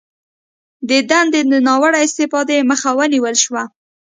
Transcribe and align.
د 0.89 0.91
دندې 1.09 1.41
د 1.51 1.53
ناوړه 1.67 1.99
استفادې 2.05 2.57
مخه 2.71 2.89
ونیول 2.99 3.35
شوه 3.43 3.63